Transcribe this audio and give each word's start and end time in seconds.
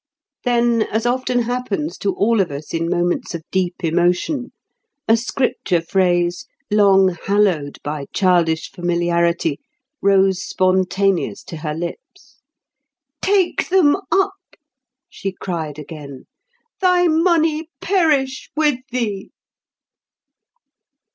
Then, 0.45 0.81
as 0.81 1.05
often 1.05 1.43
happens 1.43 1.95
to 1.99 2.11
all 2.15 2.41
of 2.41 2.49
us 2.49 2.73
in 2.73 2.89
moments 2.89 3.35
of 3.35 3.43
deep 3.51 3.83
emotion, 3.83 4.51
a 5.07 5.15
Scripture 5.15 5.79
phrase, 5.79 6.47
long 6.71 7.09
hallowed 7.25 7.77
by 7.83 8.07
childish 8.11 8.71
familiarity, 8.71 9.59
rose 10.01 10.41
spontaneous 10.41 11.43
to 11.43 11.57
her 11.57 11.75
lips. 11.75 12.41
"Take 13.21 13.69
them 13.69 13.95
up!" 14.11 14.33
she 15.07 15.33
cried 15.39 15.77
again. 15.77 16.25
"Thy 16.79 17.07
money 17.07 17.69
perish 17.79 18.49
with 18.55 18.79
thee!" 18.89 19.29